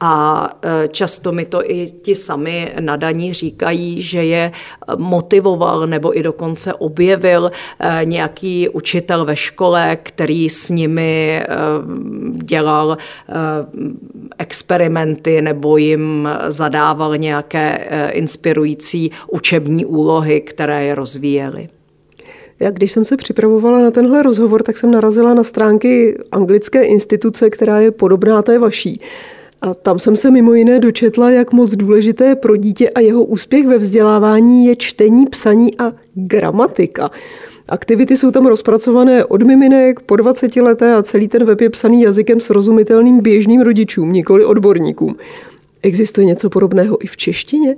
[0.00, 4.52] A eh, často mi to i ti sami nadaní říkají, že je
[4.96, 7.50] motivoval nebo i dokonce objevil
[8.04, 11.42] nějaký učitel ve škole, který s nimi
[12.32, 12.96] dělal
[14.38, 21.68] experimenty nebo jim zadával nějaké inspirující učební úlohy, které je rozvíjely.
[22.62, 27.50] Já když jsem se připravovala na tenhle rozhovor, tak jsem narazila na stránky anglické instituce,
[27.50, 29.00] která je podobná té vaší.
[29.62, 33.66] A tam jsem se mimo jiné dočetla, jak moc důležité pro dítě a jeho úspěch
[33.66, 37.10] ve vzdělávání je čtení, psaní a gramatika.
[37.68, 42.02] Aktivity jsou tam rozpracované od miminek po 20 leté a celý ten web je psaný
[42.02, 45.16] jazykem srozumitelným běžným rodičům, nikoli odborníkům.
[45.82, 47.76] Existuje něco podobného i v češtině?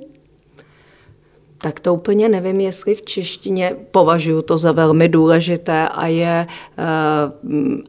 [1.65, 6.47] Tak to úplně nevím, jestli v češtině považuji to za velmi důležité a je
[6.79, 6.83] eh,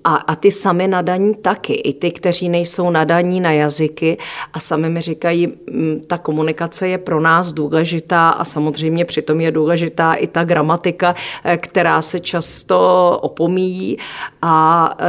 [0.04, 4.18] a, a ty sami nadaní taky, i ty, kteří nejsou nadaní na jazyky
[4.54, 9.52] a sami mi říkají, mm, ta komunikace je pro nás důležitá a samozřejmě přitom je
[9.52, 13.98] důležitá i ta gramatika, eh, která se často opomíjí.
[14.42, 15.06] A eh,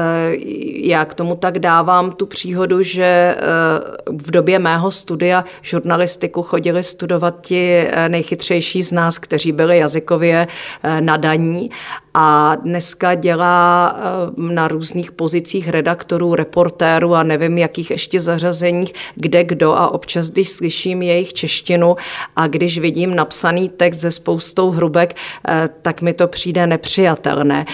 [0.86, 3.36] já k tomu tak dávám tu příhodu, že
[4.06, 10.46] v době mého studia žurnalistiku chodili studovat ti nejchytřejší nejchytřejší z nás, kteří byli jazykově
[10.82, 11.70] eh, nadaní.
[12.14, 19.44] A dneska dělá eh, na různých pozicích redaktorů, reportérů a nevím, jakých ještě zařazeních, kde
[19.44, 19.72] kdo.
[19.76, 21.96] A občas, když slyším jejich češtinu
[22.36, 27.66] a když vidím napsaný text ze spoustou hrubek, eh, tak mi to přijde nepřijatelné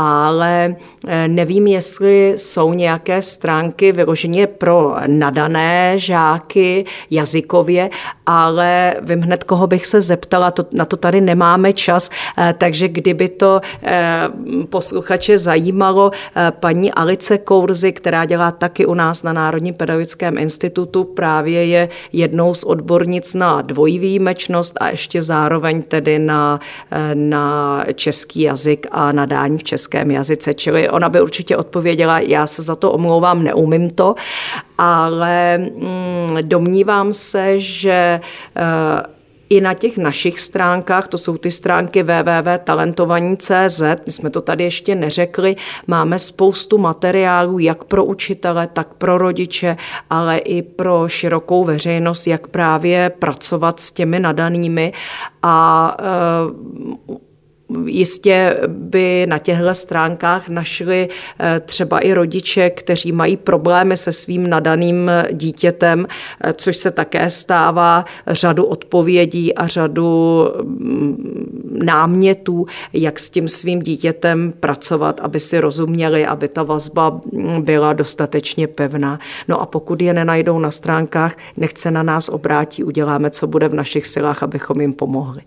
[0.00, 7.90] ale eh, nevím, jestli jsou nějaké stránky vyloženě pro nadané žáky jazykově,
[8.26, 12.10] ale vím hned, koho bych se zeptala, to, na to tady nemáme čas,
[12.58, 14.28] takže kdyby to Eh,
[14.68, 21.04] posluchače zajímalo eh, paní Alice Kourzy, která dělá taky u nás na Národním pedagogickém institutu,
[21.04, 26.60] právě je jednou z odbornic na dvojí výjimečnost a ještě zároveň tedy na,
[26.90, 30.54] eh, na český jazyk a nadání v českém jazyce.
[30.54, 34.14] Čili ona by určitě odpověděla, já se za to omlouvám, neumím to,
[34.78, 38.20] ale mm, domnívám se, že
[39.50, 44.94] i na těch našich stránkách, to jsou ty stránky www.talentovaní.cz, my jsme to tady ještě
[44.94, 49.76] neřekli, máme spoustu materiálů jak pro učitele, tak pro rodiče,
[50.10, 54.92] ale i pro širokou veřejnost, jak právě pracovat s těmi nadanými
[55.42, 55.96] a
[57.86, 61.08] Jistě by na těchto stránkách našli
[61.40, 66.06] eh, třeba i rodiče, kteří mají problémy se svým nadaným dítětem,
[66.44, 73.82] eh, což se také stává řadu odpovědí a řadu mm, námětů, jak s tím svým
[73.82, 79.18] dítětem pracovat, aby si rozuměli, aby ta vazba mm, byla dostatečně pevná.
[79.48, 83.74] No a pokud je nenajdou na stránkách, nechce na nás obrátí, uděláme, co bude v
[83.74, 85.40] našich silách, abychom jim pomohli.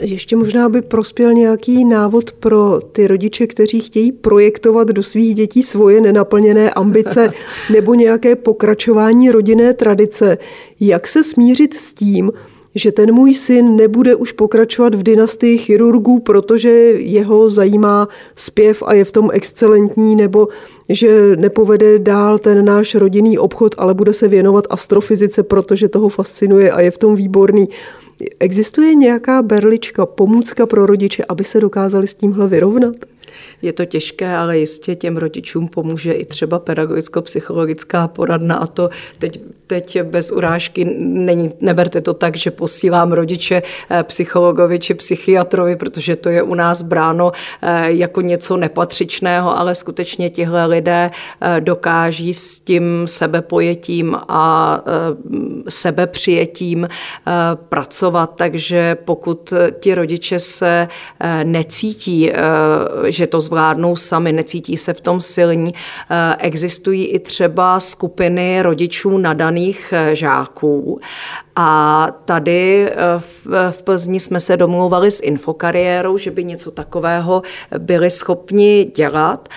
[0.00, 5.62] Ještě možná by prospěl nějaký návod pro ty rodiče, kteří chtějí projektovat do svých dětí
[5.62, 7.30] svoje nenaplněné ambice
[7.72, 10.38] nebo nějaké pokračování rodinné tradice.
[10.80, 12.30] Jak se smířit s tím,
[12.74, 18.94] že ten můj syn nebude už pokračovat v dynastii chirurgů, protože jeho zajímá zpěv a
[18.94, 20.48] je v tom excelentní, nebo
[20.88, 26.70] že nepovede dál ten náš rodinný obchod, ale bude se věnovat astrofyzice, protože toho fascinuje
[26.70, 27.68] a je v tom výborný.
[28.40, 32.94] Existuje nějaká berlička, pomůcka pro rodiče, aby se dokázali s tímhle vyrovnat?
[33.62, 39.40] Je to těžké, ale jistě těm rodičům pomůže i třeba pedagogicko-psychologická poradna a to teď,
[39.70, 46.16] teď bez urážky není, neberte to tak, že posílám rodiče eh, psychologovi či psychiatrovi, protože
[46.16, 52.34] to je u nás bráno eh, jako něco nepatřičného, ale skutečně tihle lidé eh, dokáží
[52.34, 54.82] s tím sebepojetím a
[55.68, 56.88] sebepřijetím
[57.54, 60.88] pracovat, takže pokud ti rodiče se
[61.44, 62.32] necítí,
[63.06, 65.74] že to zvládnou sami, necítí se v tom silní.
[66.38, 69.59] Existují i třeba skupiny rodičů nadaných
[69.92, 71.00] eh, žáků
[71.62, 77.42] A tady v, v Plzni jsme se domlouvali s infokariérou, že by něco takového
[77.78, 79.48] byli schopni dělat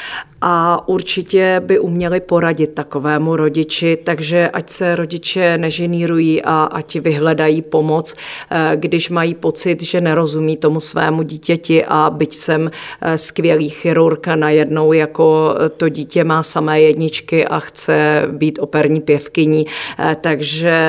[0.45, 7.61] a určitě by uměli poradit takovému rodiči, takže ať se rodiče nežinírují a ať vyhledají
[7.61, 8.15] pomoc,
[8.51, 14.27] eh, když mají pocit, že nerozumí tomu svému dítěti a byť jsem eh, skvělý chirurg
[14.27, 19.65] najednou jako to dítě má samé jedničky a chce být operní pěvkyní,
[19.99, 20.83] eh, takže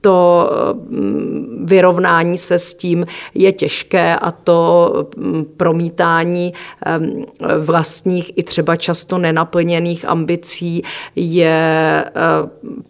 [0.00, 0.50] to
[1.64, 6.52] vyrovnání se s tím je těžké a to mm, promítání
[7.58, 10.82] vlastních vlastních i třeba často nenaplněných ambicí
[11.16, 12.04] je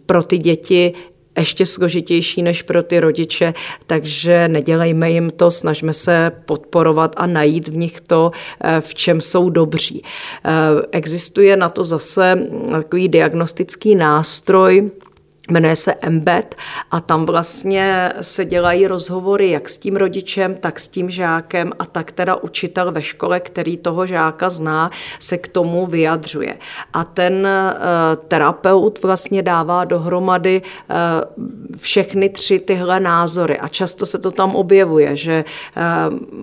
[0.05, 0.93] pro ty děti
[1.37, 3.53] ještě složitější než pro ty rodiče,
[3.85, 8.31] takže nedělejme jim to, snažme se podporovat a najít v nich to,
[8.61, 10.03] eh, v čem jsou dobří.
[10.03, 10.51] Eh,
[10.91, 14.91] existuje na to zase takový diagnostický nástroj,
[15.51, 16.55] Jmenuje se Embed
[16.91, 21.85] a tam vlastně se dělají rozhovory jak s tím rodičem, tak s tím žákem a
[21.85, 26.57] tak teda učitel ve škole, který toho žáka zná, se k tomu vyjadřuje.
[26.93, 27.75] A ten eh,
[28.27, 30.93] terapeut vlastně dává dohromady eh,
[31.77, 35.81] všechny tři tyhle názory a často se to tam objevuje, že eh,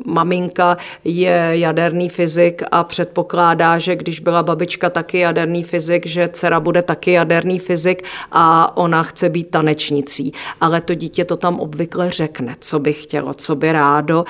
[0.05, 6.61] maminka je jaderný fyzik a předpokládá, že když byla babička taky jaderný fyzik, že dcera
[6.61, 12.11] bude taky jaderný fyzik a on chce být tanečnicí, ale to dítě to tam obvykle
[12.11, 14.25] řekne, co by chtělo, co by rádo,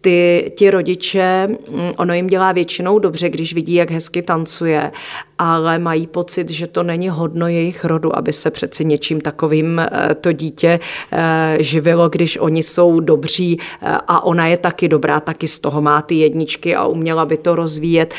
[0.00, 4.92] ty, ti rodiče, mm, ono jim dělá většinou dobře, když vidí, jak hezky tancuje,
[5.38, 10.14] ale mají pocit, že to není hodno jejich rodu, aby se přeci něčím takovým eh,
[10.14, 10.80] to dítě
[11.12, 15.82] eh, živilo, když oni jsou dobří eh, a ona je taky dobrá, taky z toho
[15.82, 18.14] má ty jedničky a uměla by to rozvíjet.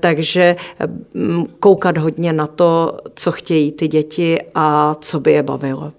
[0.00, 0.56] Takže
[1.14, 5.92] mm, koukat hodně na to, co chtějí ty děti a co by je bavilo.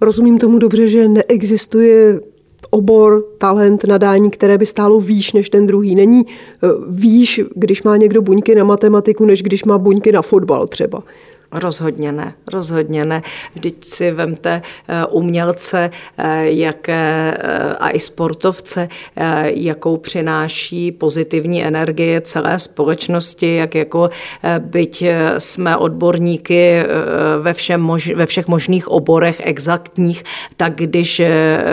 [0.00, 2.20] Rozumím tomu dobře, že neexistuje
[2.76, 5.94] obor, talent, nadání, které by stálo výš než ten druhý.
[5.94, 10.66] Není eh, výš, když má někdo buňky na matematiku, než když má buňky na fotbal
[10.66, 11.02] třeba.
[11.56, 13.22] Rozhodně ne, rozhodně ne.
[13.54, 18.88] Vždyť si vemte eh, umělce eh, jaké, eh, a i sportovce,
[19.44, 24.10] jakou přináší pozitivní energie celé společnosti, jak jako
[24.58, 25.04] byť
[25.38, 26.82] jsme odborníky
[27.40, 30.24] ve, všem mož, ve všech možných oborech exaktních,
[30.56, 31.22] tak když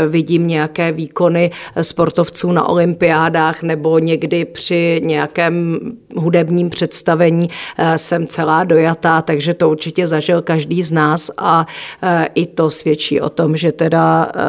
[0.10, 5.80] vidím nějaké výkony sportovců na olympiádách nebo někdy při nějakém
[6.16, 7.50] hudebním představení
[7.96, 11.66] jsem celá dojatá, takže to určitě zažil každý z nás a
[12.02, 14.40] e, i to svědčí o tom, že teda e,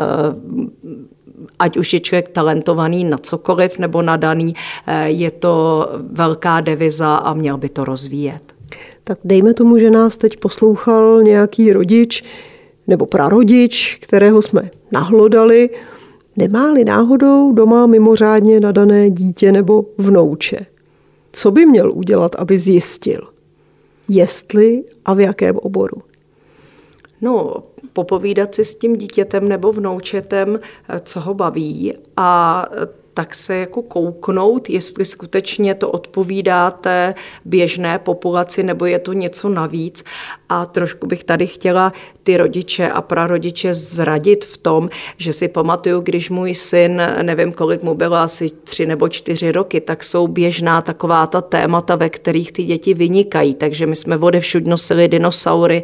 [1.59, 4.55] ať už je člověk talentovaný na cokoliv nebo nadaný,
[4.87, 8.55] e, je to velká deviza a měl by to rozvíjet.
[9.05, 12.25] Tak dejme tomu, že nás teď poslouchal nějaký rodič
[12.87, 15.71] nebo prarodič, kterého jsme nahlodali,
[16.37, 20.67] nemá-li náhodou doma mimořádně nadané dítě nebo vnouče.
[21.33, 23.34] Co by měl udělat, aby zjistil?
[24.09, 26.03] Jestli a v jakém oboru?
[27.21, 30.59] No, popovídat si s tím dítětem nebo vnoučetem,
[31.01, 32.67] co ho baví a
[33.15, 39.49] tak se jako kouknout, jestli skutečně to odpovídá té běžné populaci nebo je to něco
[39.49, 40.05] navíc.
[40.49, 41.93] A trošku bych tady chtěla
[42.23, 47.83] ty rodiče a prarodiče zradit v tom, že si pamatuju, když můj syn, nevím kolik
[47.83, 52.53] mu bylo, asi tři nebo čtyři roky, tak jsou běžná taková ta témata, ve kterých
[52.53, 53.55] ty děti vynikají.
[53.55, 55.83] Takže my jsme všud nosili dinosaury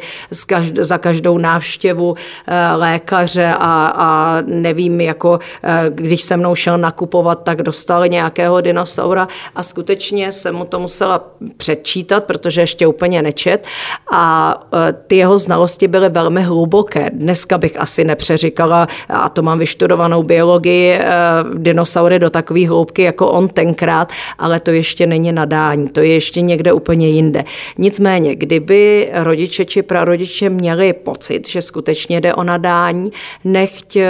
[0.81, 2.15] za každou návštěvu
[2.47, 8.61] eh, lékaře a, a nevím, jako eh, když se mnou šel nakupovat, tak dostal nějakého
[8.61, 13.65] dinosaura a skutečně jsem mu to musela předčítat, protože ještě úplně nečet
[14.13, 17.09] a eh, ty jeho znalosti byly velmi hluboké.
[17.13, 21.09] Dneska bych asi nepřeříkala, a to mám vyštudovanou biologii, eh,
[21.53, 26.41] dinosaury do takové hloubky jako on tenkrát, ale to ještě není nadání, to je ještě
[26.41, 27.43] někde úplně jinde.
[27.77, 33.11] Nicméně, kdyby rodiče či prarodiče měli pocit, že skutečně jde o nadání,
[33.43, 34.09] nechť eh,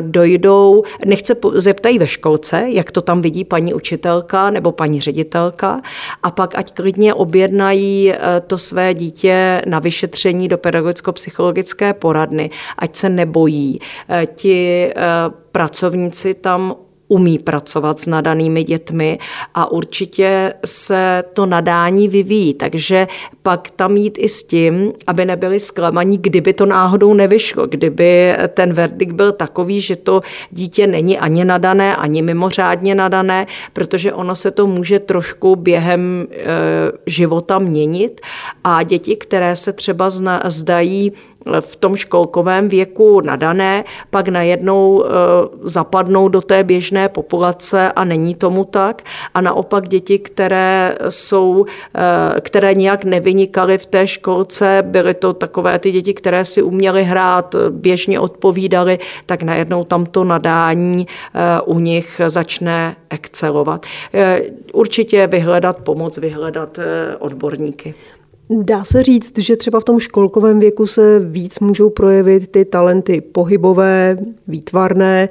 [0.00, 5.80] dojdou, nechce zeptají ve školce, jak to tam vidí paní učitelka nebo paní ředitelka
[6.22, 12.50] a pak ať klidně objednají eh, to své dítě na vyšetření do pedagogicko-psychologického psychologické poradny,
[12.78, 13.80] ať se nebojí.
[14.08, 14.94] Eh, ti eh,
[15.52, 16.74] pracovníci tam
[17.10, 19.18] umí pracovat s nadanými dětmi
[19.54, 23.08] a určitě se to nadání vyvíjí, takže
[23.42, 28.72] pak tam jít i s tím, aby nebyli zklamaní, kdyby to náhodou nevyšlo, kdyby ten
[28.72, 34.50] verdikt byl takový, že to dítě není ani nadané, ani mimořádně nadané, protože ono se
[34.50, 36.36] to může trošku během e,
[37.06, 38.20] života měnit.
[38.64, 40.10] A děti, které se třeba
[40.44, 41.12] zdají
[41.60, 45.08] v tom školkovém věku nadané, pak najednou eh,
[45.62, 49.02] zapadnou do té běžné populace a není tomu tak.
[49.34, 55.78] A naopak děti, které jsou, eh, které nějak nevynikaly v té školce, byly to takové
[55.78, 61.78] ty děti, které si uměly hrát, běžně odpovídaly, tak najednou tam to nadání eh, u
[61.78, 63.86] nich začne excelovat.
[64.72, 66.78] Určitě vyhledat pomoc, vyhledat
[67.18, 67.94] odborníky.
[68.50, 73.20] Dá se říct, že třeba v tom školkovém věku se víc můžou projevit ty talenty
[73.20, 74.16] pohybové,
[74.48, 75.28] výtvarné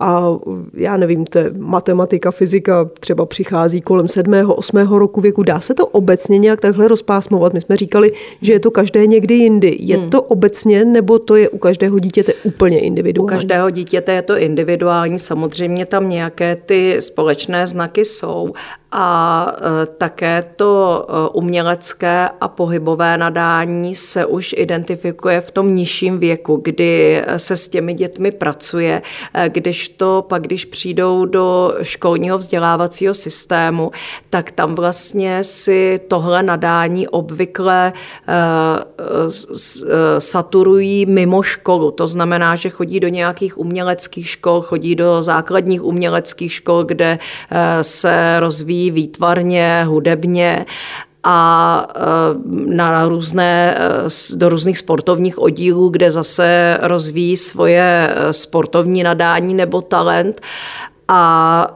[0.00, 0.38] a
[0.74, 4.34] já nevím, to matematika, fyzika třeba přichází kolem 7.
[4.46, 4.78] 8.
[4.78, 5.42] roku věku.
[5.42, 7.54] Dá se to obecně nějak takhle rozpásmovat?
[7.54, 8.12] My jsme říkali,
[8.42, 9.76] že je to každé někdy jindy.
[9.80, 10.10] Je hmm.
[10.10, 13.36] to obecně nebo to je u každého dítěte úplně individuální?
[13.36, 15.18] U každého dítěte je to individuální.
[15.18, 18.52] Samozřejmě tam nějaké ty společné znaky jsou,
[18.92, 19.46] a
[19.82, 26.60] e, také to e, umělecké a pohybové nadání se už identifikuje v tom nižším věku,
[26.64, 29.02] kdy se s těmi dětmi pracuje,
[29.34, 33.90] e, když to pak, když přijdou do školního vzdělávacího systému,
[34.30, 37.92] tak tam vlastně si tohle nadání obvykle
[40.18, 41.90] saturují mimo školu.
[41.90, 47.18] To znamená, že chodí do nějakých uměleckých škol, chodí do základních uměleckých škol, kde
[47.82, 50.66] se rozvíjí rozvíjí výtvarně, hudebně
[51.24, 59.02] a e, na různé, e, do různých sportovních oddílů, kde zase rozvíjí svoje e, sportovní
[59.02, 60.40] nadání nebo talent.
[61.10, 61.66] A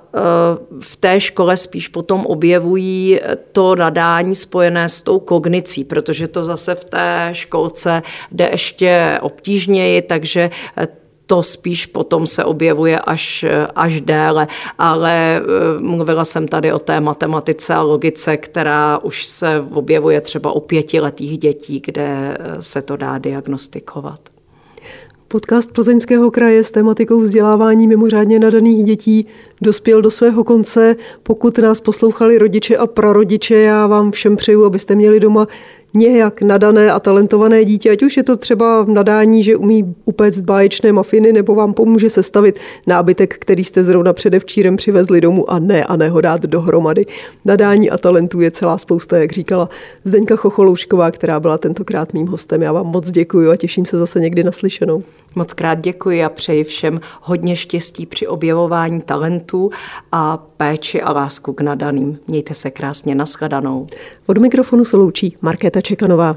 [0.81, 3.21] v té škole spíš potom objevují
[3.53, 10.03] to nadání spojené s tou kognicí, protože to zase v té školce jde ještě obtížněji,
[10.03, 10.51] takže
[11.27, 13.45] to spíš potom se objevuje až,
[13.75, 14.47] až déle,
[14.79, 15.43] ale eh,
[15.81, 21.39] mluvila jsem tady o té matematice a logice, která už se objevuje třeba u pětiletých
[21.39, 24.21] dětí, kde eh, se to dá diagnostikovat.
[25.33, 29.27] Podcast Plzeňského kraje s tematikou vzdělávání mimořádně nadaných dětí
[29.61, 30.97] dospěl do svého konce.
[31.23, 35.47] Pokud nás poslouchali rodiče a prarodiče, já vám všem přeju, abyste měli doma
[35.95, 40.93] nějak nadané a talentované dítě, ať už je to třeba nadání, že umí upéct báječné
[40.93, 45.97] mafiny, nebo vám pomůže sestavit nábytek, který jste zrovna předevčírem přivezli domů a ne a
[45.97, 47.07] ne ho dát dohromady.
[47.45, 49.69] Nadání a talentů je celá spousta, jak říkala
[50.05, 52.63] Zdeňka Chocholoušková, která byla tentokrát mým hostem.
[52.63, 55.03] Já vám moc děkuji a těším se zase někdy naslyšenou.
[55.35, 59.71] Moc krát děkuji a přeji všem hodně štěstí při objevování talentů
[60.13, 62.19] a péči a lásku k nadaným.
[62.27, 63.87] Mějte se krásně, nashledanou.
[64.27, 66.37] Od mikrofonu se loučí Markéta Čekanová.